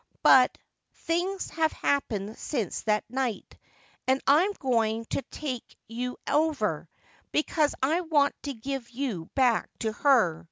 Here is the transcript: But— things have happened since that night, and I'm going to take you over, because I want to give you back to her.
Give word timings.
But— 0.23 0.57
things 1.05 1.51
have 1.51 1.71
happened 1.73 2.35
since 2.35 2.81
that 2.85 3.03
night, 3.07 3.55
and 4.07 4.19
I'm 4.25 4.51
going 4.53 5.05
to 5.11 5.21
take 5.29 5.77
you 5.87 6.17
over, 6.27 6.89
because 7.31 7.75
I 7.83 8.01
want 8.01 8.33
to 8.41 8.53
give 8.55 8.89
you 8.89 9.29
back 9.35 9.69
to 9.81 9.91
her. 9.91 10.39